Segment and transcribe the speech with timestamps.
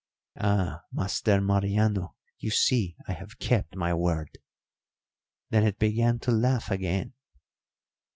[0.39, 4.39] Ah, Master Mariano, you see I have kept my word!'
[5.51, 7.13] Then it began to laugh again.